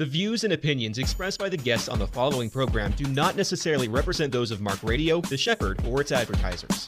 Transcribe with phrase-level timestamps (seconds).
[0.00, 3.86] The views and opinions expressed by the guests on the following program do not necessarily
[3.86, 6.86] represent those of Mark Radio, The Shepherd, or its advertisers.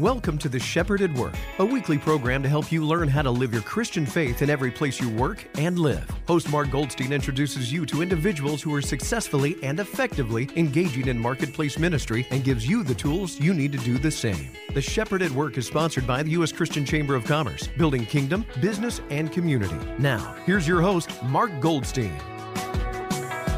[0.00, 3.30] Welcome to The Shepherd at Work, a weekly program to help you learn how to
[3.30, 6.10] live your Christian faith in every place you work and live.
[6.26, 11.78] Host Mark Goldstein introduces you to individuals who are successfully and effectively engaging in marketplace
[11.78, 14.48] ministry and gives you the tools you need to do the same.
[14.72, 16.50] The Shepherd at Work is sponsored by the U.S.
[16.50, 19.76] Christian Chamber of Commerce, building kingdom, business, and community.
[19.98, 22.18] Now, here's your host, Mark Goldstein.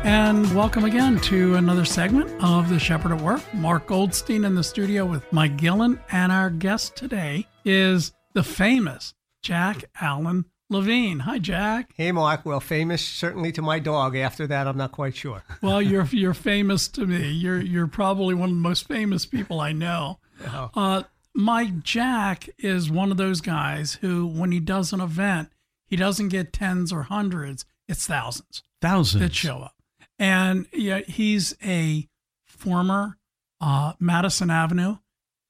[0.05, 3.43] And welcome again to another segment of The Shepherd at Work.
[3.55, 6.01] Mark Goldstein in the studio with Mike Gillen.
[6.11, 11.21] And our guest today is the famous Jack Alan Levine.
[11.21, 11.93] Hi, Jack.
[11.97, 12.45] Hey, Mark.
[12.45, 14.17] Well, famous certainly to my dog.
[14.17, 15.45] After that, I'm not quite sure.
[15.63, 17.31] well, you're you're famous to me.
[17.31, 20.19] You're you're probably one of the most famous people I know.
[20.45, 20.71] Oh.
[20.75, 25.51] Uh, Mike Jack is one of those guys who, when he does an event,
[25.87, 28.65] he doesn't get tens or hundreds; it's thousands.
[28.81, 29.77] Thousands that show up.
[30.19, 32.09] And yeah, he's a
[32.45, 33.19] former
[33.61, 34.97] uh, Madison Avenue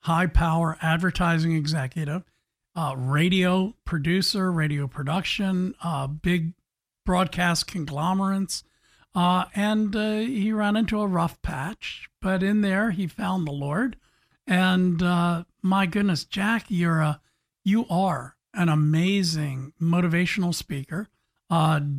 [0.03, 2.25] high power advertising executive,
[2.75, 6.55] uh, radio producer, radio production, uh, big
[7.07, 8.65] broadcast conglomerates.
[9.15, 13.53] Uh, and uh, he ran into a rough patch, but in there he found the
[13.53, 13.97] Lord.
[14.47, 17.21] And uh, my goodness, Jack, you're a,
[17.65, 21.09] you are an amazing motivational speaker.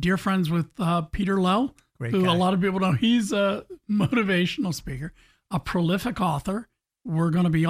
[0.00, 0.68] dear friends with
[1.12, 1.74] Peter Lowe,
[2.10, 2.34] Great who guy.
[2.34, 2.92] a lot of people know.
[2.92, 5.12] He's a motivational speaker,
[5.50, 6.68] a prolific author.
[7.04, 7.66] We're going to be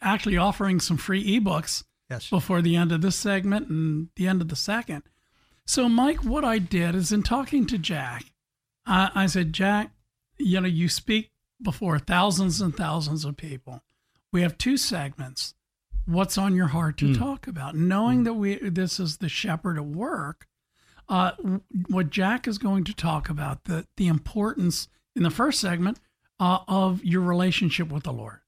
[0.00, 2.28] actually offering some free ebooks yes.
[2.28, 5.04] before the end of this segment and the end of the second.
[5.64, 8.24] So, Mike, what I did is in talking to Jack,
[8.86, 9.92] I, I said, Jack,
[10.38, 11.30] you know, you speak
[11.62, 13.82] before thousands and thousands of people.
[14.32, 15.54] We have two segments.
[16.04, 17.18] What's on your heart to mm.
[17.18, 17.76] talk about?
[17.76, 18.24] Knowing mm.
[18.24, 20.47] that we this is the shepherd at work,
[21.08, 21.32] uh,
[21.88, 25.98] what Jack is going to talk about the the importance in the first segment
[26.38, 28.40] uh, of your relationship with the Lord,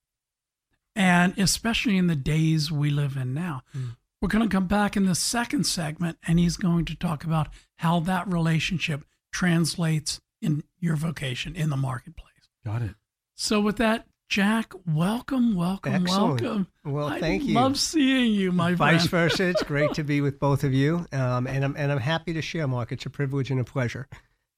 [0.94, 3.62] and especially in the days we live in now.
[3.76, 3.97] Mm.
[4.21, 7.48] We're going to come back in the second segment, and he's going to talk about
[7.76, 12.27] how that relationship translates in your vocation in the marketplace.
[12.65, 12.94] Got it.
[13.34, 16.41] So, with that, Jack, welcome, welcome, Excellent.
[16.41, 16.66] welcome.
[16.84, 17.58] Well, thank you.
[17.58, 17.62] I.
[17.62, 19.28] Love seeing you, my Vice friend.
[19.28, 22.32] versa, it's great to be with both of you, um, and I'm and I'm happy
[22.34, 22.92] to share, Mark.
[22.92, 24.06] It's a privilege and a pleasure.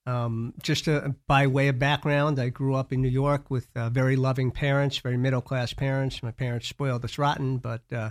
[0.05, 3.89] Um, just to, by way of background, I grew up in New York with uh,
[3.89, 6.23] very loving parents, very middle class parents.
[6.23, 8.11] My parents spoiled us rotten, but uh,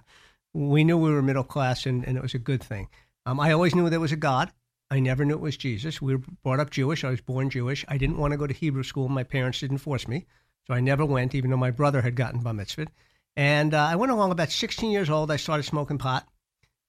[0.55, 2.87] we knew we were middle class, and, and it was a good thing.
[3.27, 4.51] Um, I always knew there was a God.
[4.89, 6.01] I never knew it was Jesus.
[6.01, 7.03] We were brought up Jewish.
[7.03, 7.85] I was born Jewish.
[7.87, 9.07] I didn't want to go to Hebrew school.
[9.09, 10.25] My parents didn't force me.
[10.67, 12.87] So I never went, even though my brother had gotten bar mitzvah.
[13.35, 15.31] And uh, I went along about 16 years old.
[15.31, 16.27] I started smoking pot.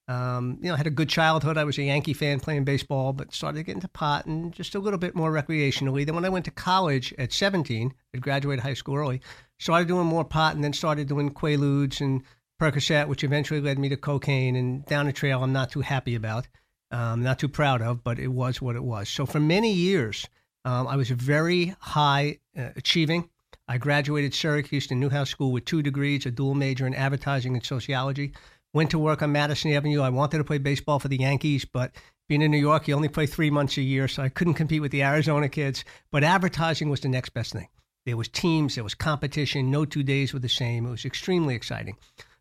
[0.08, 1.56] Um, you know, I had a good childhood.
[1.56, 4.74] I was a Yankee fan playing baseball, but started to get into pot and just
[4.74, 6.04] a little bit more recreationally.
[6.04, 9.20] Then when I went to college at 17, I graduated high school early,
[9.58, 12.22] started doing more pot and then started doing Quaaludes and
[12.60, 16.16] Percocet, which eventually led me to cocaine and down a trail I'm not too happy
[16.16, 16.48] about,
[16.90, 19.08] um, not too proud of, but it was what it was.
[19.08, 20.28] So for many years,
[20.64, 23.28] um, I was very high uh, achieving.
[23.72, 27.64] I graduated Syracuse to Newhouse School with two degrees, a dual major in advertising and
[27.64, 28.34] sociology.
[28.74, 30.02] Went to work on Madison Avenue.
[30.02, 31.90] I wanted to play baseball for the Yankees, but
[32.28, 34.82] being in New York, you only play three months a year, so I couldn't compete
[34.82, 35.86] with the Arizona kids.
[36.10, 37.68] But advertising was the next best thing.
[38.04, 39.70] There was teams, there was competition.
[39.70, 40.84] No two days were the same.
[40.84, 41.96] It was extremely exciting.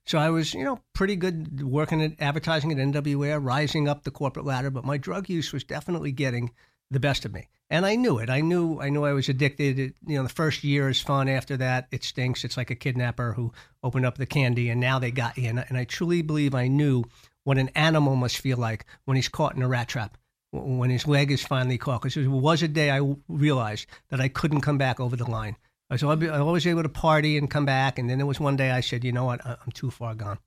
[0.06, 4.12] So I was, you know, pretty good working at advertising at NWA, rising up the
[4.12, 4.70] corporate ladder.
[4.70, 6.52] But my drug use was definitely getting
[6.92, 8.30] the best of me and I knew it.
[8.30, 9.80] I knew I knew I was addicted.
[9.80, 11.30] It, you know, the first year is fun.
[11.30, 12.44] After that, it stinks.
[12.44, 15.48] It's like a kidnapper who opened up the candy and now they got you.
[15.48, 17.06] And, and I truly believe I knew
[17.46, 20.18] what an animal must feel like when he's caught in a rat trap,
[20.52, 22.02] when his leg is finally caught.
[22.02, 25.56] Because there was a day I realized that I couldn't come back over the line.
[25.90, 27.98] I was always able to party and come back.
[27.98, 30.40] And then there was one day I said, you know what, I'm too far gone.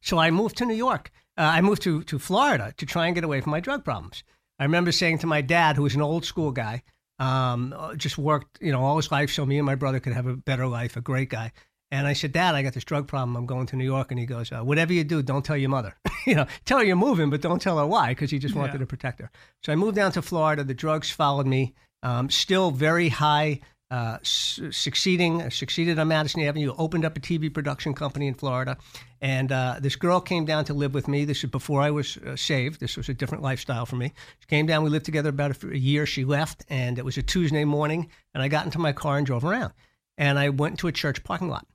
[0.00, 1.10] So I moved to New York.
[1.36, 4.22] Uh, I moved to, to Florida to try and get away from my drug problems.
[4.58, 6.82] I remember saying to my dad, who was an old school guy,
[7.18, 10.26] um, just worked, you know, all his life so me and my brother could have
[10.26, 11.52] a better life, a great guy.
[11.90, 13.36] And I said, Dad, I got this drug problem.
[13.36, 14.10] I'm going to New York.
[14.10, 15.94] And he goes, uh, Whatever you do, don't tell your mother.
[16.26, 18.74] you know, tell her you're moving, but don't tell her why, because he just wanted
[18.74, 18.80] yeah.
[18.80, 19.30] to protect her.
[19.62, 20.64] So I moved down to Florida.
[20.64, 21.74] The drugs followed me.
[22.02, 23.60] Um, still very high
[23.90, 28.76] uh, succeeding, uh, succeeded on Madison Avenue, opened up a TV production company in Florida.
[29.20, 31.24] And uh, this girl came down to live with me.
[31.24, 32.80] This is before I was uh, saved.
[32.80, 34.12] This was a different lifestyle for me.
[34.40, 34.82] She came down.
[34.82, 36.04] We lived together about a, a, year.
[36.04, 38.10] She left, and it was a Tuesday morning.
[38.34, 39.72] And I got into my car and drove around.
[40.18, 41.66] And I went to a church parking lot.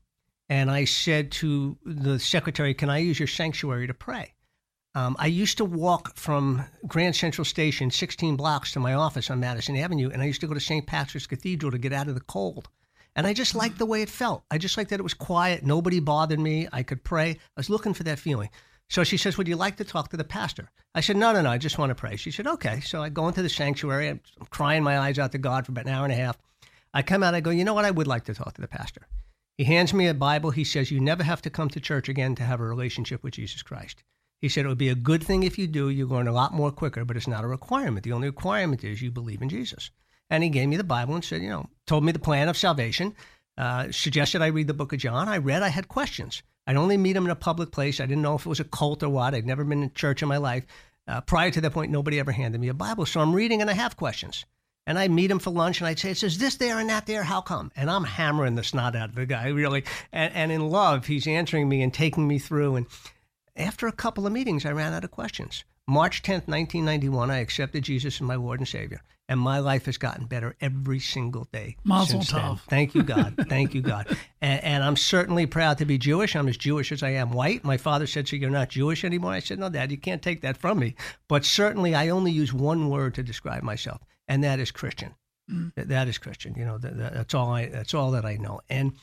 [0.49, 4.33] And I said to the secretary, Can I use your sanctuary to pray?
[4.93, 9.39] Um, I used to walk from Grand Central Station 16 blocks to my office on
[9.39, 10.85] Madison Avenue, and I used to go to St.
[10.85, 12.67] Patrick's Cathedral to get out of the cold.
[13.15, 14.43] And I just liked the way it felt.
[14.51, 15.63] I just liked that it was quiet.
[15.63, 16.67] Nobody bothered me.
[16.73, 17.31] I could pray.
[17.31, 18.49] I was looking for that feeling.
[18.89, 20.69] So she says, Would you like to talk to the pastor?
[20.93, 21.49] I said, No, no, no.
[21.49, 22.17] I just want to pray.
[22.17, 22.81] She said, Okay.
[22.81, 24.09] So I go into the sanctuary.
[24.09, 26.37] I'm crying my eyes out to God for about an hour and a half.
[26.93, 27.33] I come out.
[27.33, 27.85] I go, You know what?
[27.85, 29.07] I would like to talk to the pastor.
[29.57, 30.51] He hands me a Bible.
[30.51, 33.33] He says, You never have to come to church again to have a relationship with
[33.33, 34.03] Jesus Christ.
[34.41, 35.89] He said, It would be a good thing if you do.
[35.89, 38.03] You learn a lot more quicker, but it's not a requirement.
[38.03, 39.91] The only requirement is you believe in Jesus.
[40.29, 42.57] And he gave me the Bible and said, You know, told me the plan of
[42.57, 43.15] salvation
[43.57, 45.29] uh, suggested I read the book of John.
[45.29, 46.41] I read, I had questions.
[46.65, 47.99] I'd only meet him in a public place.
[47.99, 49.35] I didn't know if it was a cult or what.
[49.35, 50.65] I'd never been in church in my life.
[51.07, 53.05] Uh, prior to that point, nobody ever handed me a Bible.
[53.05, 54.45] So I'm reading and I have questions.
[54.87, 57.05] And I meet him for lunch and I'd say, it says this there and that
[57.05, 57.23] there.
[57.23, 57.71] How come?
[57.75, 59.83] And I'm hammering the snot out of the guy, really.
[60.11, 62.77] And, and in love, he's answering me and taking me through.
[62.77, 62.87] And
[63.61, 65.63] after a couple of meetings, I ran out of questions.
[65.87, 69.97] March 10th, 1991, I accepted Jesus as my Lord and Savior and my life has
[69.97, 71.77] gotten better every single day.
[71.85, 72.59] Mazel tov.
[72.67, 73.45] Thank you, God.
[73.47, 74.05] Thank you, God.
[74.41, 76.35] And, and, I'm certainly proud to be Jewish.
[76.35, 77.63] I'm as Jewish as I am white.
[77.63, 80.41] My father said, "So you're not Jewish anymore?" I said, "No, Dad, you can't take
[80.41, 80.95] that from me."
[81.29, 85.15] But certainly, I only use one word to describe myself, and that is Christian.
[85.49, 85.71] Mm.
[85.75, 86.53] That is Christian.
[86.55, 87.67] You know, that, that's all I.
[87.67, 88.59] That's all that I know.
[88.69, 88.97] And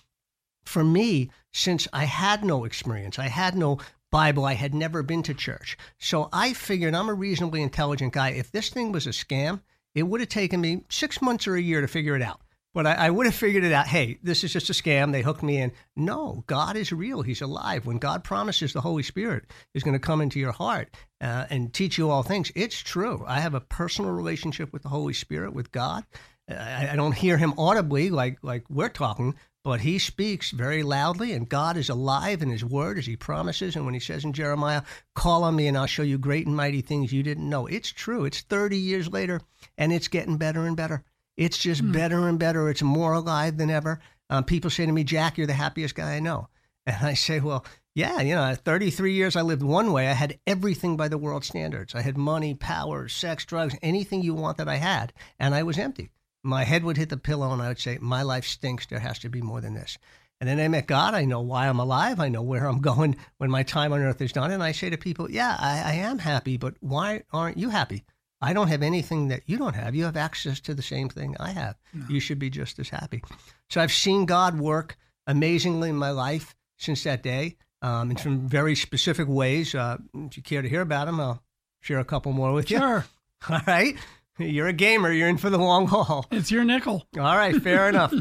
[0.66, 3.78] for me, since I had no experience, I had no
[4.10, 4.44] Bible.
[4.44, 5.76] I had never been to church.
[5.98, 8.30] So I figured I'm a reasonably intelligent guy.
[8.30, 9.60] If this thing was a scam,
[9.94, 12.40] it would have taken me six months or a year to figure it out.
[12.74, 13.86] But I, I, would have figured it out.
[13.86, 15.10] Hey, this is just a scam.
[15.10, 15.72] They hooked me in.
[15.96, 17.22] No, God is real.
[17.22, 17.86] He's alive.
[17.86, 21.72] When God promises the Holy Spirit is going to come into your heart uh, and
[21.72, 23.24] teach you all things, it's true.
[23.26, 26.04] I have a personal relationship with the Holy Spirit, with God.
[26.48, 29.34] I, I don't hear Him audibly like like we're talking,
[29.68, 33.76] but he speaks very loudly, and God is alive in his word as he promises.
[33.76, 34.80] And when he says in Jeremiah,
[35.14, 37.92] Call on me and I'll show you great and mighty things you didn't know, it's
[37.92, 38.24] true.
[38.24, 39.42] It's 30 years later,
[39.76, 41.04] and it's getting better and better.
[41.36, 41.92] It's just mm.
[41.92, 42.70] better and better.
[42.70, 44.00] It's more alive than ever.
[44.30, 46.48] Um, people say to me, Jack, you're the happiest guy I know.
[46.86, 50.08] And I say, Well, yeah, you know, 33 years I lived one way.
[50.08, 51.94] I had everything by the world standards.
[51.94, 55.76] I had money, power, sex, drugs, anything you want that I had, and I was
[55.76, 56.08] empty
[56.42, 58.86] my head would hit the pillow and I would say, My life stinks.
[58.86, 59.98] There has to be more than this.
[60.40, 61.14] And then I met God.
[61.14, 62.20] I know why I'm alive.
[62.20, 64.50] I know where I'm going when my time on earth is done.
[64.50, 68.04] And I say to people, Yeah, I, I am happy, but why aren't you happy?
[68.40, 69.96] I don't have anything that you don't have.
[69.96, 71.76] You have access to the same thing I have.
[71.92, 72.06] No.
[72.08, 73.22] You should be just as happy.
[73.68, 74.96] So I've seen God work
[75.26, 79.74] amazingly in my life since that day um, in some very specific ways.
[79.74, 81.42] Uh, if you care to hear about them, I'll
[81.80, 82.78] share a couple more with you.
[82.78, 83.04] Sure.
[83.50, 83.96] All right.
[84.48, 85.12] You're a gamer.
[85.12, 86.26] You're in for the long haul.
[86.30, 87.06] It's your nickel.
[87.16, 88.14] All right, fair enough.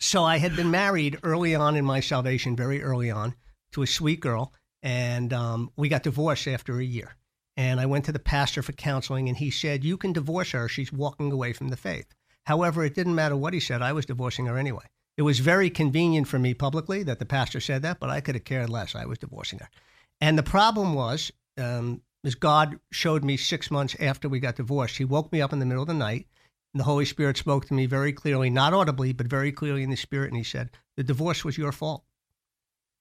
[0.00, 3.34] So I had been married early on in my salvation, very early on,
[3.72, 4.52] to a sweet girl,
[4.82, 7.16] and um, we got divorced after a year.
[7.56, 10.68] And I went to the pastor for counseling, and he said, "You can divorce her.
[10.68, 12.06] She's walking away from the faith."
[12.46, 13.82] However, it didn't matter what he said.
[13.82, 14.84] I was divorcing her anyway.
[15.16, 18.34] It was very convenient for me publicly that the pastor said that, but I could
[18.34, 18.94] have cared less.
[18.94, 19.68] I was divorcing her.
[20.20, 24.98] And the problem was, um, as God showed me six months after we got divorced.
[24.98, 26.26] He woke me up in the middle of the night,
[26.72, 29.90] and the Holy Spirit spoke to me very clearly, not audibly, but very clearly in
[29.90, 32.04] the Spirit, and He said, The divorce was your fault.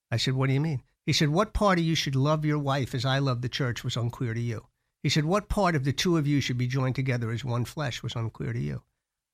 [0.09, 0.83] I said, What do you mean?
[1.05, 3.83] He said, What part of you should love your wife as I love the church
[3.83, 4.67] was unclear to you.
[5.03, 7.65] He said, What part of the two of you should be joined together as one
[7.65, 8.83] flesh was unclear to you.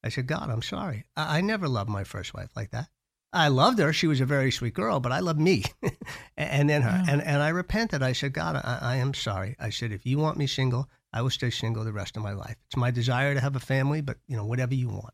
[0.03, 1.06] I said, God, I'm sorry.
[1.15, 2.89] I, I never loved my first wife like that.
[3.38, 3.94] I loved her.
[3.94, 5.63] She was a very sweet girl, but I loved me
[6.38, 6.89] and then her.
[6.89, 7.13] Yeah.
[7.13, 8.01] And, and I repented.
[8.01, 9.56] I said, God, I, I am sorry.
[9.60, 12.34] I said, if you want me single, I will stay single the rest of my
[12.34, 12.56] life.
[12.67, 15.13] It's my desire to have a family, but you know, whatever you want.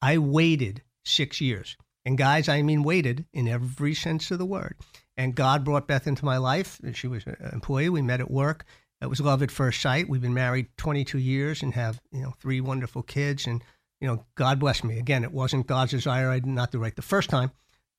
[0.00, 1.76] I waited six years.
[2.04, 4.76] And guys, I mean waited in every sense of the word.
[5.16, 6.80] And God brought Beth into my life.
[6.92, 7.88] She was an employee.
[7.88, 8.64] We met at work.
[9.00, 10.08] It was love at first sight.
[10.08, 13.46] We've been married 22 years and have, you know, three wonderful kids.
[13.46, 13.62] And,
[14.00, 14.98] you know, God bless me.
[14.98, 16.30] Again, it wasn't God's desire.
[16.30, 17.50] I did not do right the first time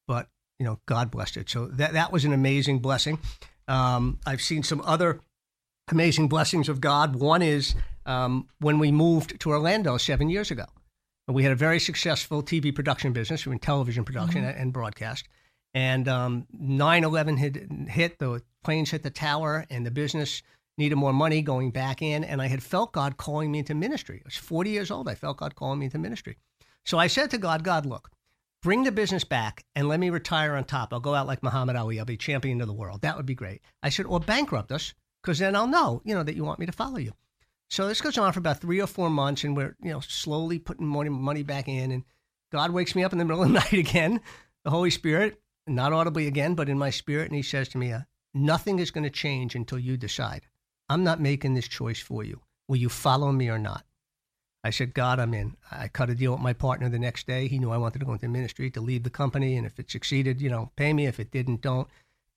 [0.08, 0.28] but
[0.60, 1.50] you know, God blessed it.
[1.50, 3.20] So that that was an amazing blessing.
[3.68, 5.20] Um, I've seen some other
[5.90, 7.16] amazing blessings of God.
[7.16, 10.66] One is um, when we moved to Orlando seven years ago.
[11.28, 14.62] We had a very successful TV production business, in television production mm-hmm.
[14.62, 15.28] and broadcast.
[15.74, 20.44] And um, 9/11 had hit, the planes hit the tower, and the business
[20.78, 22.24] needed more money going back in.
[22.24, 24.22] And I had felt God calling me into ministry.
[24.24, 25.10] I was 40 years old.
[25.10, 26.38] I felt God calling me into ministry.
[26.86, 28.12] So I said to God, God, look,
[28.66, 30.92] bring the business back and let me retire on top.
[30.92, 32.00] I'll go out like Muhammad Ali.
[32.00, 33.02] I'll be champion of the world.
[33.02, 33.62] That would be great.
[33.84, 36.66] I said, or bankrupt us because then I'll know, you know, that you want me
[36.66, 37.14] to follow you.
[37.70, 40.58] So this goes on for about three or four months, and we're, you know, slowly
[40.58, 41.92] putting money, money back in.
[41.92, 42.06] And
[42.52, 44.20] God wakes me up in the middle of the night again,
[44.64, 47.92] the Holy Spirit, not audibly again, but in my spirit, and He says to me,
[47.92, 48.02] uh,
[48.34, 50.48] "Nothing is going to change until you decide."
[50.90, 52.42] I'm not making this choice for you.
[52.68, 53.86] Will you follow me or not?
[54.66, 55.56] I said, God, I'm in.
[55.72, 57.48] I cut a deal with my partner the next day.
[57.48, 59.58] He knew I wanted to go into ministry to leave the company.
[59.58, 61.06] And if it succeeded, you know, pay me.
[61.06, 61.88] If it didn't, don't.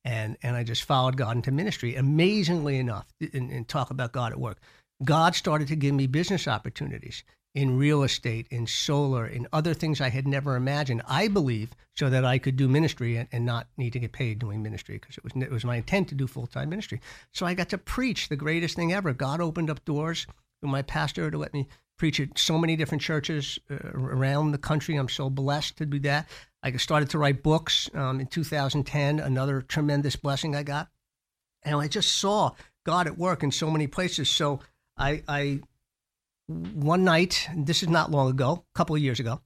[0.05, 1.97] And, and I just followed God into ministry.
[1.97, 4.59] Amazingly enough, and, and talk about God at work,
[5.03, 9.99] God started to give me business opportunities in real estate, in solar, in other things
[9.99, 11.01] I had never imagined.
[11.09, 14.39] I believe so that I could do ministry and, and not need to get paid
[14.39, 17.01] doing ministry because it was it was my intent to do full time ministry.
[17.33, 19.15] So I got to preach the greatest thing ever.
[19.15, 20.27] God opened up doors
[20.61, 21.69] through my pastor to let me
[21.99, 24.97] preach at so many different churches uh, around the country.
[24.97, 26.29] I'm so blessed to do that.
[26.63, 30.89] I started to write books um, in 2010, another tremendous blessing I got.
[31.63, 32.53] And I just saw
[32.85, 34.31] God at work in so many places.
[34.31, 34.61] So
[34.97, 35.61] I, I
[36.49, 39.41] one night, this is not long ago, a couple of years ago,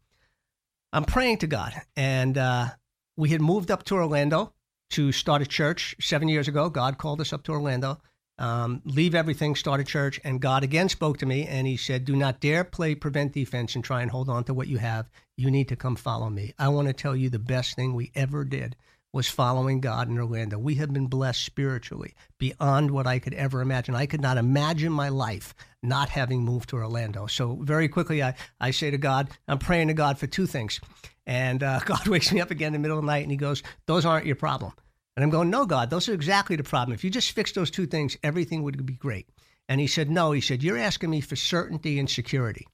[0.92, 1.74] I'm praying to God.
[1.96, 2.68] And uh,
[3.16, 4.52] we had moved up to Orlando
[4.90, 6.68] to start a church seven years ago.
[6.68, 7.98] God called us up to Orlando
[8.38, 10.20] um, leave everything, start a church.
[10.24, 13.74] And God again spoke to me and he said, Do not dare play prevent defense
[13.74, 15.10] and try and hold on to what you have.
[15.36, 16.54] You need to come follow me.
[16.58, 18.76] I want to tell you the best thing we ever did
[19.12, 20.58] was following God in Orlando.
[20.58, 23.94] We have been blessed spiritually beyond what I could ever imagine.
[23.94, 27.26] I could not imagine my life not having moved to Orlando.
[27.26, 30.80] So, very quickly, I, I say to God, I'm praying to God for two things.
[31.26, 33.36] And uh, God wakes me up again in the middle of the night and he
[33.36, 34.72] goes, Those aren't your problem.
[35.16, 36.94] And I'm going, no, God, those are exactly the problem.
[36.94, 39.28] If you just fix those two things, everything would be great.
[39.68, 42.66] And he said, no, he said, you're asking me for certainty and security.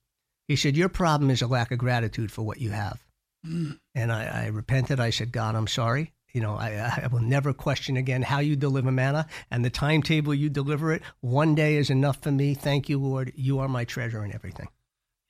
[0.47, 3.05] He said, your problem is a lack of gratitude for what you have.
[3.47, 3.79] Mm.
[3.95, 5.01] And I, I, repented.
[5.01, 6.13] I said, God, I'm sorry.
[6.33, 10.35] You know, I, I will never question again how you deliver manna and the timetable
[10.35, 11.03] you deliver it.
[11.21, 12.55] One day is enough for me.
[12.55, 13.33] Thank you, Lord.
[13.35, 14.69] You are my treasure and everything.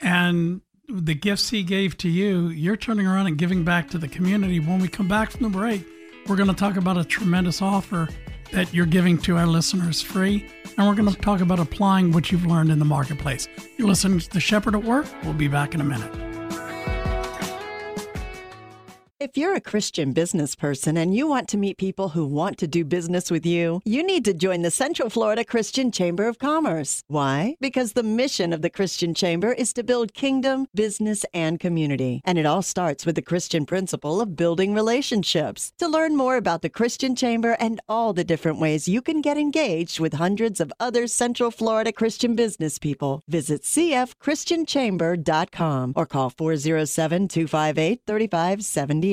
[0.00, 4.09] And the gifts he gave to you, you're turning around and giving back to the
[4.09, 4.61] community.
[4.61, 5.87] When we come back from the break,
[6.28, 8.08] we're going to talk about a tremendous offer
[8.52, 12.30] that you're giving to our listeners free, and we're going to talk about applying what
[12.30, 13.49] you've learned in the marketplace.
[13.76, 15.06] You're listening to The Shepherd at Work.
[15.25, 16.27] We'll be back in a minute.
[19.28, 22.66] If you're a Christian business person and you want to meet people who want to
[22.66, 27.04] do business with you, you need to join the Central Florida Christian Chamber of Commerce.
[27.08, 27.56] Why?
[27.61, 32.23] Because the mission of the Christian Chamber is to build kingdom, business, and community.
[32.25, 35.75] And it all starts with the Christian principle of building relationships.
[35.76, 39.37] To learn more about the Christian Chamber and all the different ways you can get
[39.37, 47.28] engaged with hundreds of other Central Florida Christian business people, visit cfchristianchamber.com or call 407
[47.28, 48.06] 258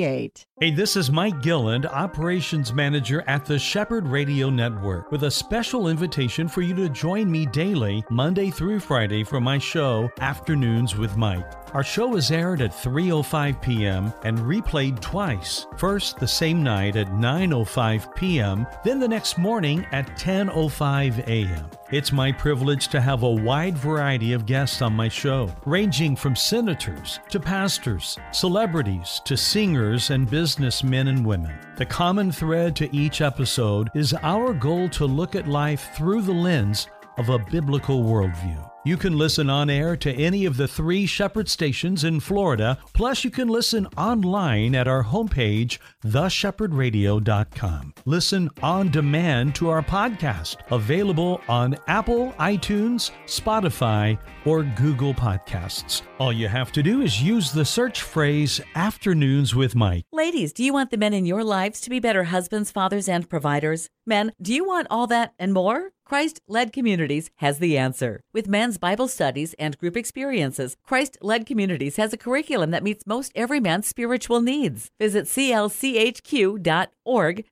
[0.06, 0.46] 3570.
[0.62, 5.88] Hey, this is Mike Gilland, Operations Manager at the Shepherd Radio Network, with a special
[5.88, 11.18] invitation for you to join me daily, Monday through Friday, for my show, Afternoons with
[11.18, 11.46] Mike.
[11.74, 14.14] Our show is aired at 3:05 p.m.
[14.24, 15.68] and replayed twice.
[15.78, 21.70] First the same night at 9:05 p.m., then the next morning at 10:05 a.m.
[21.92, 26.36] It's my privilege to have a wide variety of guests on my show, ranging from
[26.36, 31.56] senators to pastors, celebrities to singers and businessmen and women.
[31.78, 36.34] The common thread to each episode is our goal to look at life through the
[36.34, 36.88] lens
[37.20, 38.75] of a biblical worldview.
[38.86, 43.24] You can listen on air to any of the three Shepherd stations in Florida, plus,
[43.24, 47.94] you can listen online at our homepage, theshepherdradio.com.
[48.06, 56.04] Listen on demand to our podcast, available on Apple, iTunes, Spotify, or Google Podcasts.
[56.20, 60.06] All you have to do is use the search phrase Afternoons with Mike.
[60.12, 63.28] Ladies, do you want the men in your lives to be better husbands, fathers, and
[63.28, 63.90] providers?
[64.06, 65.95] Men, do you want all that and more?
[66.06, 68.22] Christ led Communities has the answer.
[68.32, 73.08] With men's Bible studies and group experiences, Christ led Communities has a curriculum that meets
[73.08, 74.92] most every man's spiritual needs.
[75.00, 76.66] Visit clchq.org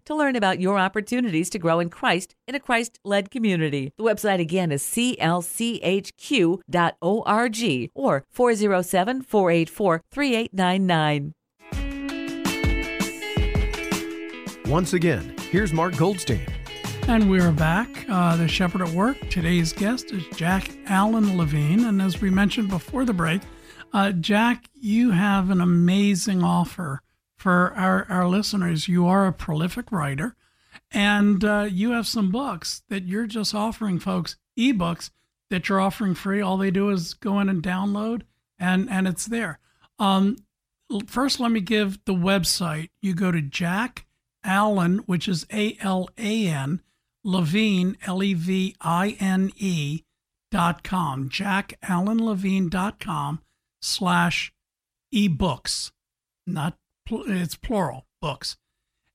[0.05, 3.91] to learn about your opportunities to grow in Christ in a Christ led community.
[3.97, 5.41] The website again is clchq.org
[7.95, 11.33] or 407 484 3899.
[14.67, 16.62] Once again, here's Mark Goldstein.
[17.05, 18.05] And we're back.
[18.09, 19.29] Uh, the Shepherd at Work.
[19.29, 21.85] Today's guest is Jack Alan Levine.
[21.85, 23.41] And as we mentioned before the break,
[23.91, 27.01] uh, Jack, you have an amazing offer
[27.35, 28.87] for our, our listeners.
[28.87, 30.35] You are a prolific writer,
[30.91, 35.11] and uh, you have some books that you're just offering folks, ebooks
[35.49, 36.41] that you're offering free.
[36.41, 38.23] All they do is go in and download,
[38.57, 39.59] and, and it's there.
[39.99, 40.37] Um,
[41.05, 42.89] first, let me give the website.
[43.01, 44.05] You go to Jack
[44.43, 46.81] Alan, which is A L A N
[47.23, 50.01] Levine, L E V I N E
[50.51, 53.41] dot com, jackalanlevine dot com
[53.81, 54.53] slash
[55.13, 55.91] ebooks.
[56.45, 56.75] Not,
[57.09, 58.57] it's plural, books.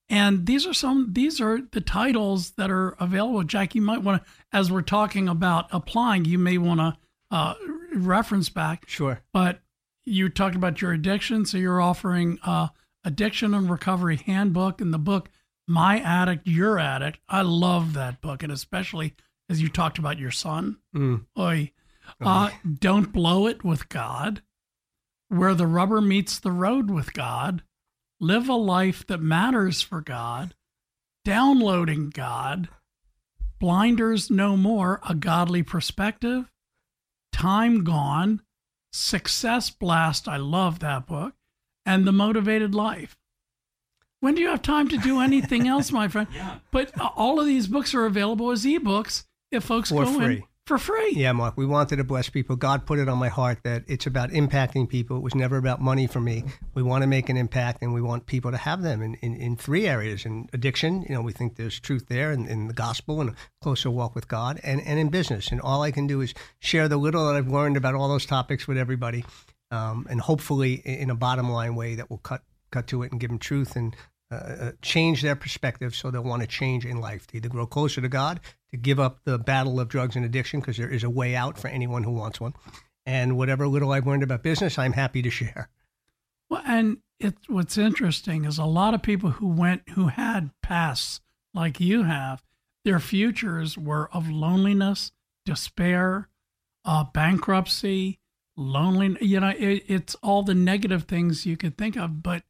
[0.08, 3.44] And these are some these are the titles that are available.
[3.44, 6.96] Jack, you might want to, as we're talking about applying, you may want to
[7.30, 7.54] uh,
[7.94, 8.88] reference back.
[8.88, 9.20] Sure.
[9.34, 9.60] But
[10.06, 12.68] you talked about your addiction, so you're offering uh,
[13.04, 15.28] addiction and recovery handbook and the book
[15.68, 17.20] My Addict, Your Addict.
[17.28, 19.14] I love that book, and especially
[19.50, 20.78] as you talked about your son.
[20.96, 21.26] Mm.
[21.38, 21.72] Oy.
[22.20, 24.40] Uh, don't blow it with God.
[25.28, 27.62] Where the rubber meets the road with God.
[28.18, 30.54] Live a life that matters for God.
[31.24, 32.70] Downloading God.
[33.60, 35.00] Blinders no more.
[35.06, 36.50] A godly perspective.
[37.30, 38.40] Time gone.
[38.90, 40.28] Success blast.
[40.28, 41.34] I love that book.
[41.84, 43.17] And the motivated life.
[44.20, 46.28] When do you have time to do anything else, my friend?
[46.34, 46.58] Yeah.
[46.70, 50.16] But uh, all of these books are available as ebooks if folks For go in
[50.20, 50.44] free.
[50.66, 51.12] for free.
[51.16, 52.56] Yeah, Mark, we wanted to bless people.
[52.56, 55.16] God put it on my heart that it's about impacting people.
[55.16, 56.44] It was never about money for me.
[56.74, 59.36] We want to make an impact and we want people to have them in, in,
[59.36, 60.26] in three areas.
[60.26, 63.34] In addiction, you know, we think there's truth there in, in the gospel and a
[63.62, 65.50] closer walk with God and, and in business.
[65.50, 68.26] And all I can do is share the little that I've learned about all those
[68.26, 69.24] topics with everybody.
[69.70, 73.12] Um, and hopefully in in a bottom line way that will cut cut to it
[73.12, 73.94] and give them truth and
[74.30, 77.66] uh, uh, change their perspective so they'll want to change in life to either grow
[77.66, 81.02] closer to God, to give up the battle of drugs and addiction because there is
[81.02, 82.52] a way out for anyone who wants one.
[83.06, 85.70] And whatever little I've learned about business, I'm happy to share.
[86.50, 91.20] Well, and it, what's interesting is a lot of people who went who had pasts
[91.54, 92.42] like you have,
[92.84, 95.12] their futures were of loneliness,
[95.44, 96.28] despair,
[96.84, 98.18] uh, bankruptcy,
[98.56, 99.22] loneliness.
[99.22, 102.42] You know, it, it's all the negative things you could think of, but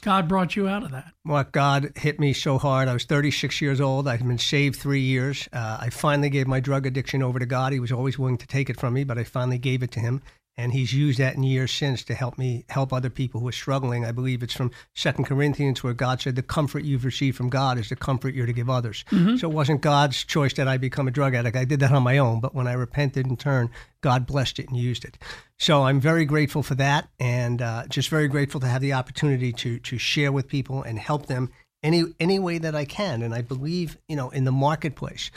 [0.00, 1.12] God brought you out of that.
[1.24, 2.88] Mark, God hit me so hard.
[2.88, 4.06] I was 36 years old.
[4.06, 5.48] I'd been saved three years.
[5.52, 7.72] Uh, I finally gave my drug addiction over to God.
[7.72, 10.00] He was always willing to take it from me, but I finally gave it to
[10.00, 10.22] Him.
[10.56, 13.52] And He's used that in years since to help me help other people who are
[13.52, 14.04] struggling.
[14.04, 17.78] I believe it's from Second Corinthians where God said, The comfort you've received from God
[17.78, 19.04] is the comfort you're to give others.
[19.38, 21.56] So it wasn't God's choice that I become a drug addict.
[21.56, 22.40] I did that on my own.
[22.40, 23.70] But when I repented and turned,
[24.00, 25.18] God blessed it and used it.
[25.58, 29.52] So I'm very grateful for that, and uh, just very grateful to have the opportunity
[29.52, 31.50] to to share with people and help them
[31.82, 33.22] any any way that I can.
[33.22, 35.30] And I believe, you know, in the marketplace,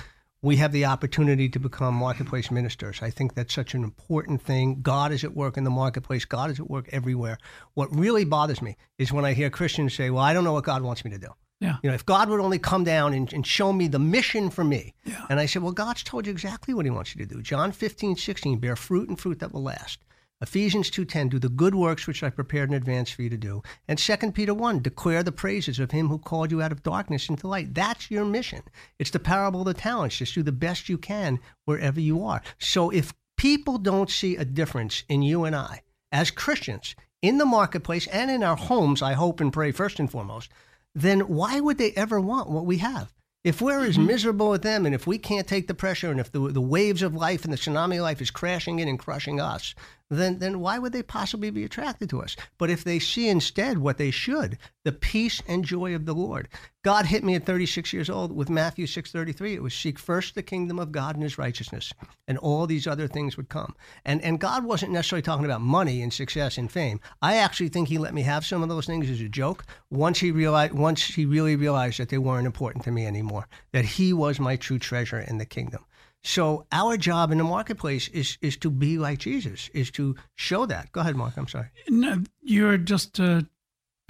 [0.47, 3.01] we have the opportunity to become marketplace ministers.
[3.01, 4.81] I think that's such an important thing.
[4.81, 6.23] God is at work in the marketplace.
[6.23, 7.37] God is at work everywhere.
[7.73, 10.63] What really bothers me is when I hear Christians say, "Well, I don't know what
[10.63, 11.27] God wants me to do."
[11.59, 11.77] Yeah.
[11.83, 14.63] You know, if God would only come down and, and show me the mission for
[14.63, 14.93] me.
[15.03, 15.25] Yeah.
[15.29, 17.41] And I said, well, God's told you exactly what he wants you to do.
[17.41, 19.99] John 15, 16, bear fruit and fruit that will last.
[20.39, 23.63] Ephesians 2.10, do the good works which I prepared in advance for you to do.
[23.87, 27.27] And 2 Peter 1, declare the praises of him who called you out of darkness
[27.27, 27.73] into light.
[27.73, 28.61] That's your mission.
[28.99, 30.17] It's the parable of the talents.
[30.17, 32.43] Just do the best you can wherever you are.
[32.59, 37.45] So if people don't see a difference in you and I as Christians in the
[37.45, 40.51] marketplace and in our homes, I hope and pray first and foremost,
[40.93, 43.11] then why would they ever want what we have?
[43.43, 44.07] If we're as mm-hmm.
[44.07, 47.01] miserable as them and if we can't take the pressure and if the, the waves
[47.01, 49.73] of life and the tsunami of life is crashing in and crushing us,
[50.09, 52.35] then, then why would they possibly be attracted to us?
[52.57, 56.47] But if they see instead what they should, the peace and joy of the Lord.
[56.81, 59.55] God hit me at 36 years old with Matthew 6.33.
[59.55, 61.91] It was seek first the kingdom of God and his righteousness,
[62.25, 63.75] and all these other things would come.
[64.05, 67.01] And, and God wasn't necessarily talking about money and success and fame.
[67.21, 70.19] I actually think he let me have some of those things as a joke once
[70.19, 74.13] he realized, once he really realized that they weren't important to me anymore, that he
[74.13, 75.83] was my true treasure in the kingdom.
[76.27, 80.65] So our job in the marketplace is is to be like Jesus, is to show
[80.65, 80.91] that.
[80.91, 81.37] Go ahead, Mark.
[81.37, 81.69] I'm sorry.
[81.87, 83.47] No, you're just to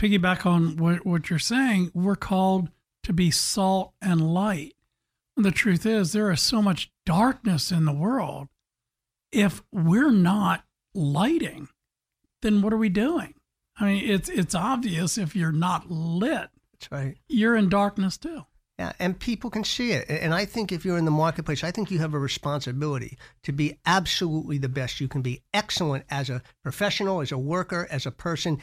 [0.02, 1.92] piggyback on what, what you're saying.
[1.94, 2.70] We're called
[3.04, 4.74] to be salt and light.
[5.36, 8.48] And The truth is, there is so much darkness in the world.
[9.32, 10.64] If we're not
[10.96, 11.68] lighting,
[12.42, 13.36] then what are we doing?
[13.80, 17.18] I mean, it's it's obvious if you're not lit, That's right.
[17.28, 18.46] you're in darkness too.
[18.80, 20.06] Yeah, and people can see it.
[20.08, 23.52] And I think if you're in the marketplace, I think you have a responsibility to
[23.52, 28.06] be absolutely the best you can be, excellent as a professional, as a worker, as
[28.06, 28.60] a person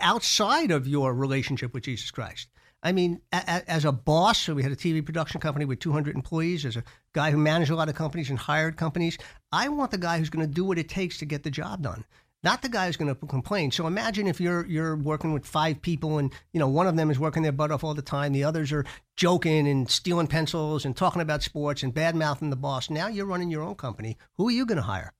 [0.00, 2.48] outside of your relationship with Jesus Christ.
[2.82, 6.64] I mean, as a boss, so we had a TV production company with 200 employees,
[6.64, 9.18] as a guy who managed a lot of companies and hired companies,
[9.52, 11.82] I want the guy who's going to do what it takes to get the job
[11.82, 12.06] done
[12.42, 13.70] not the guy who's going to complain.
[13.70, 17.10] So imagine if you're you're working with five people and you know one of them
[17.10, 18.84] is working their butt off all the time, the others are
[19.16, 22.90] joking and stealing pencils and talking about sports and bad mouthing the boss.
[22.90, 24.16] Now you're running your own company.
[24.36, 25.12] Who are you going to hire?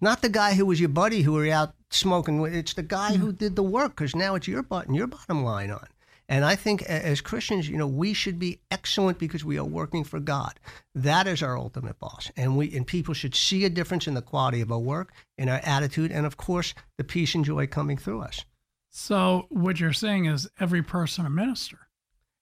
[0.00, 2.42] Not the guy who was your buddy who were out smoking.
[2.46, 3.22] It's the guy mm-hmm.
[3.22, 5.86] who did the work because now it's your button, your bottom line on.
[6.30, 10.04] And I think as Christians, you know, we should be excellent because we are working
[10.04, 10.60] for God.
[10.94, 12.30] That is our ultimate boss.
[12.36, 15.48] And we and people should see a difference in the quality of our work, in
[15.48, 18.44] our attitude, and of course, the peace and joy coming through us.
[18.90, 21.78] So what you're saying is every person a minister.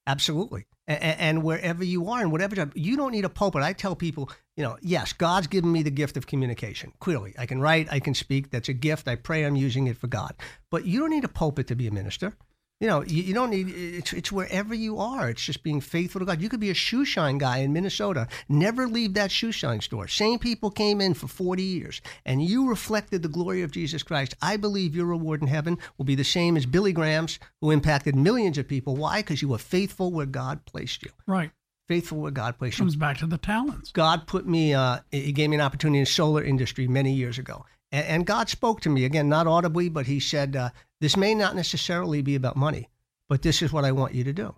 [0.07, 0.66] Absolutely.
[0.87, 3.62] And, and wherever you are and whatever job, you don't need a pulpit.
[3.62, 6.92] I tell people, you know, yes, God's given me the gift of communication.
[6.98, 8.51] Clearly, I can write, I can speak.
[8.51, 9.09] That's a gift.
[9.09, 10.35] I pray I'm using it for God.
[10.70, 12.35] But you don't need a pulpit to be a minister.
[12.81, 15.29] You know, you, you, don't need it's it's wherever you are.
[15.29, 16.41] It's just being faithful to God.
[16.41, 20.07] You could be a shoe shine guy in Minnesota, never leave that shoe shine store.
[20.07, 24.37] Same people came in for 40 years, and you reflected the glory of Jesus Christ.
[24.41, 28.14] I believe your reward in heaven will be the same as Billy Graham's, who impacted
[28.14, 28.95] millions of people.
[28.95, 29.21] Why?
[29.23, 31.11] Because you were faithful where God placed you.
[31.27, 31.51] Right.
[31.88, 32.85] Faithful where God placed you.
[32.85, 33.91] Comes back to the talents.
[33.91, 34.75] God put me.
[34.75, 38.81] Uh, he gave me an opportunity in solar industry many years ago, and, God spoke
[38.83, 40.70] to me again, not audibly, but He said, uh,
[41.01, 42.88] this may not necessarily be about money,
[43.29, 44.55] but this is what I want you to do.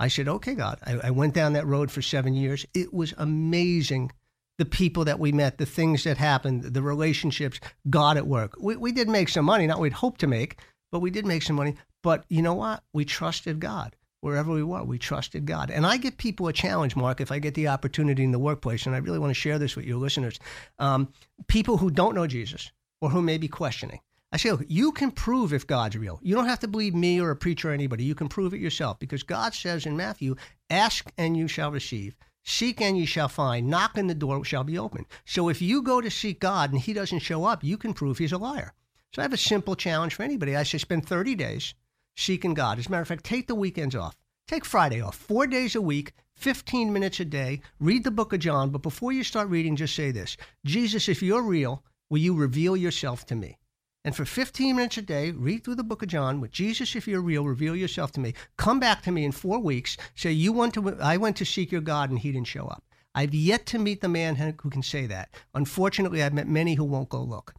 [0.00, 0.78] I said, okay, God.
[0.84, 2.66] I, I went down that road for seven years.
[2.74, 4.10] It was amazing
[4.58, 8.54] the people that we met, the things that happened, the relationships, God at work.
[8.60, 10.58] We, we did make some money, not we'd hoped to make,
[10.90, 11.76] but we did make some money.
[12.02, 12.82] But you know what?
[12.92, 14.82] We trusted God wherever we were.
[14.84, 15.70] We trusted God.
[15.70, 18.86] And I give people a challenge, Mark, if I get the opportunity in the workplace,
[18.86, 20.38] and I really want to share this with your listeners.
[20.78, 21.12] Um,
[21.48, 24.00] people who don't know Jesus or who may be questioning.
[24.30, 26.18] I say, look, you can prove if God's real.
[26.22, 28.04] You don't have to believe me or a preacher or anybody.
[28.04, 30.36] You can prove it yourself because God says in Matthew,
[30.70, 32.14] ask and you shall receive.
[32.44, 33.68] Seek and you shall find.
[33.68, 35.04] Knock and the door shall be open.
[35.26, 38.18] So if you go to seek God and he doesn't show up, you can prove
[38.18, 38.72] he's a liar.
[39.14, 40.56] So I have a simple challenge for anybody.
[40.56, 41.74] I say spend 30 days
[42.16, 42.78] seeking God.
[42.78, 44.16] As a matter of fact, take the weekends off.
[44.48, 45.16] Take Friday off.
[45.16, 47.62] Four days a week, 15 minutes a day.
[47.80, 48.70] Read the book of John.
[48.70, 52.76] But before you start reading, just say this Jesus, if you're real, will you reveal
[52.76, 53.58] yourself to me?
[54.04, 57.06] And for 15 minutes a day, read through the book of John with Jesus, if
[57.06, 58.34] you're real, reveal yourself to me.
[58.56, 59.96] Come back to me in four weeks.
[60.16, 62.84] Say, you went to, I went to seek your God and he didn't show up.
[63.14, 65.28] I've yet to meet the man who can say that.
[65.54, 67.54] Unfortunately, I've met many who won't go look.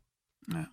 [0.47, 0.65] No.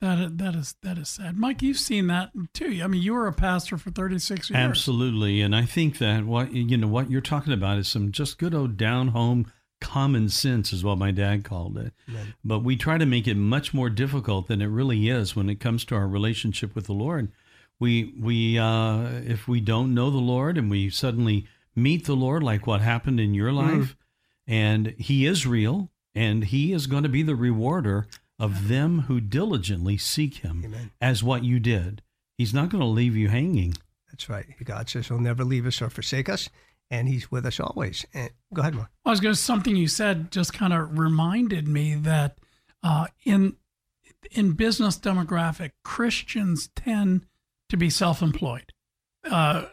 [0.00, 1.60] That is, that is that is sad, Mike.
[1.60, 2.80] You've seen that too.
[2.82, 4.58] I mean, you were a pastor for thirty six years.
[4.58, 8.38] Absolutely, and I think that what you know what you're talking about is some just
[8.38, 11.92] good old down home common sense is what my dad called it.
[12.08, 12.26] Right.
[12.44, 15.60] But we try to make it much more difficult than it really is when it
[15.60, 17.30] comes to our relationship with the Lord.
[17.80, 22.42] We we uh, if we don't know the Lord and we suddenly meet the Lord,
[22.42, 23.78] like what happened in your mm-hmm.
[23.78, 23.94] life, mm
[24.50, 28.06] and He is real, and He is going to be the rewarder
[28.38, 30.90] of them who diligently seek Him, Amen.
[31.00, 32.02] as what you did.
[32.36, 33.74] He's not going to leave you hanging.
[34.10, 34.46] That's right.
[34.64, 36.48] God says He'll never leave us or forsake us
[36.90, 38.04] and he's with us always.
[38.14, 38.90] And go ahead, Mark.
[39.04, 42.38] I was going to something you said just kind of reminded me that
[42.82, 43.56] uh, in
[44.30, 47.26] in business demographic, Christians tend
[47.68, 48.72] to be self-employed.
[49.24, 49.66] Uh,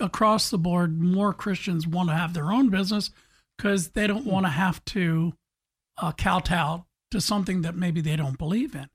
[0.00, 3.10] across the board, more Christians want to have their own business
[3.56, 5.34] because they don't want to have to
[5.96, 8.88] uh, kowtow to something that maybe they don't believe in.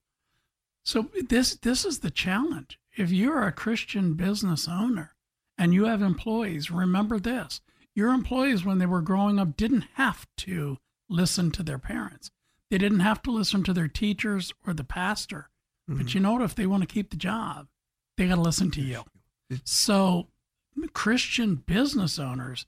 [0.84, 2.80] So this this is the challenge.
[2.96, 5.16] If you're a Christian business owner,
[5.58, 7.62] and you have employees, remember this
[7.96, 10.78] your employees, when they were growing up, didn't have to
[11.10, 12.32] listen to their parents.
[12.72, 15.50] They didn't have to listen to their teachers or the pastor.
[15.90, 16.02] Mm-hmm.
[16.02, 16.42] But you know what?
[16.42, 17.68] If they want to keep the job,
[18.18, 19.04] they got to listen to you.
[19.64, 20.30] So,
[20.94, 22.66] Christian business owners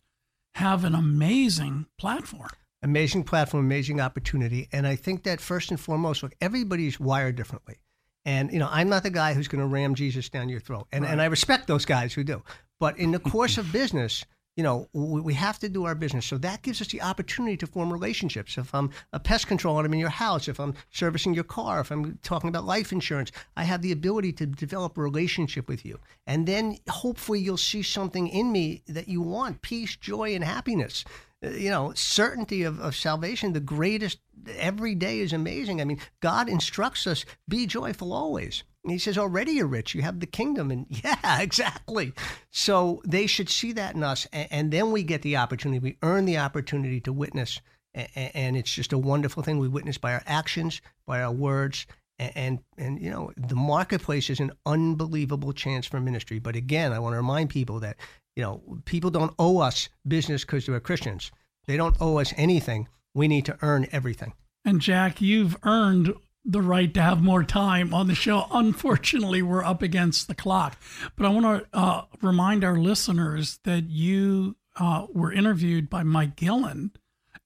[0.56, 2.50] have an amazing platform.
[2.86, 4.70] Amazing platform, amazing opportunity.
[4.72, 7.78] And I think that first and foremost, look, everybody's wired differently.
[8.26, 10.86] And, you know, I'm not the guy who's going to ram Jesus down your throat.
[10.92, 11.12] And, right.
[11.12, 12.44] and I respect those guys who do.
[12.80, 14.24] But in the course of business,
[14.56, 16.28] you know, we, we have to do our business.
[16.28, 18.56] So that gives us the opportunity to form relationships.
[18.56, 21.80] If I'm a pest control and I'm in your house, if I'm servicing your car,
[21.82, 25.86] if I'm talking about life insurance, I have the ability to develop a relationship with
[25.86, 26.00] you.
[26.28, 31.04] And then hopefully you'll see something in me that you want peace, joy, and happiness.
[31.44, 34.20] Uh, you know, certainty of, of salvation, the greatest
[34.58, 35.82] every day is amazing.
[35.82, 38.64] I mean, God instructs us be joyful always.
[38.84, 39.96] And he says, already you're rich.
[39.96, 40.70] You have the kingdom.
[40.70, 42.14] And yeah, exactly.
[42.52, 44.28] So they should see that in us.
[44.32, 45.80] And, and then we get the opportunity.
[45.80, 47.62] We earn the opportunity to witness.
[47.96, 49.58] And, and, it's just a wonderful thing.
[49.58, 51.88] We witness by our actions, by our words.
[52.18, 56.40] And, and, you know, the marketplace is an unbelievable chance for ministry.
[56.40, 57.98] But again, I want to remind people that,
[58.36, 61.32] you know, people don't owe us business because they're Christians.
[61.68, 62.88] They don't owe us anything.
[63.14, 64.34] We need to earn everything.
[64.64, 66.14] And Jack, you've earned
[66.46, 68.46] the right to have more time on the show.
[68.52, 70.78] Unfortunately, we're up against the clock.
[71.16, 76.36] But I want to uh, remind our listeners that you uh, were interviewed by Mike
[76.36, 76.92] gillen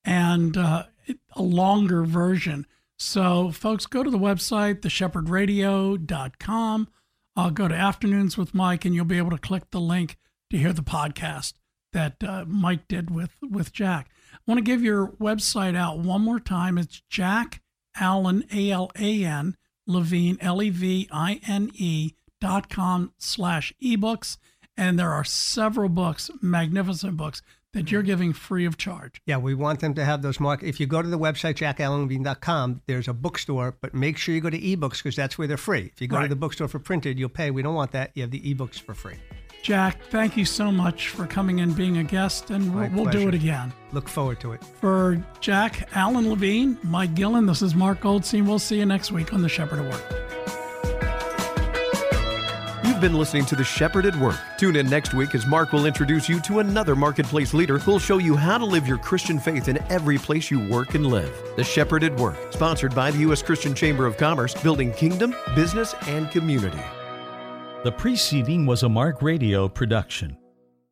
[0.04, 0.84] and uh,
[1.34, 2.68] a longer version.
[3.00, 6.88] So, folks, go to the website, theshepherdradio.com.
[7.36, 10.18] Uh, go to Afternoons with Mike, and you'll be able to click the link
[10.50, 11.54] to hear the podcast
[11.94, 14.10] that uh, Mike did with, with Jack.
[14.34, 16.78] I want to give your website out one more time.
[16.78, 17.62] It's Jack
[17.96, 19.56] Alan, A L A N,
[19.88, 24.38] Levine, L E V I N E dot com slash ebooks.
[24.76, 27.42] And there are several books, magnificent books,
[27.74, 29.22] that you're giving free of charge.
[29.26, 30.64] Yeah, we want them to have those mark.
[30.64, 34.50] If you go to the website jackalanlevine.com, there's a bookstore, but make sure you go
[34.50, 35.92] to ebooks because that's where they're free.
[35.94, 36.24] If you go Right.
[36.24, 37.52] to the bookstore for printed, you'll pay.
[37.52, 38.12] We don't want that.
[38.16, 39.16] You have the ebooks for free.
[39.62, 43.28] Jack, thank you so much for coming and being a guest, and we'll, we'll do
[43.28, 43.74] it again.
[43.92, 44.64] Look forward to it.
[44.64, 48.46] For Jack, Alan Levine, Mike Gillen, this is Mark Goldstein.
[48.46, 50.29] We'll see you next week on The Shepherd at Work.
[53.00, 54.36] You've been listening to The Shepherd at Work.
[54.58, 58.18] Tune in next week as Mark will introduce you to another marketplace leader who'll show
[58.18, 61.34] you how to live your Christian faith in every place you work and live.
[61.56, 63.42] The Shepherd at Work, sponsored by the U.S.
[63.42, 66.84] Christian Chamber of Commerce, building kingdom, business, and community.
[67.86, 70.36] The preceding was a Mark Radio production.